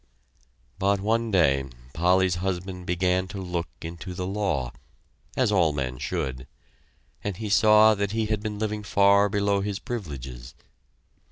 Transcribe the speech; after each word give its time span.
But 0.79 0.99
one 0.99 1.29
day 1.29 1.65
Polly's 1.93 2.37
husband 2.41 2.87
began 2.87 3.27
to 3.27 3.37
look 3.39 3.67
into 3.83 4.15
the 4.15 4.25
law 4.25 4.73
as 5.37 5.51
all 5.51 5.73
men 5.73 5.99
should 5.99 6.47
and 7.23 7.37
he 7.37 7.49
saw 7.49 7.93
that 7.93 8.09
he 8.11 8.25
had 8.25 8.41
been 8.41 8.57
living 8.57 8.81
far 8.81 9.29
below 9.29 9.61
his 9.61 9.77
privileges. 9.77 10.55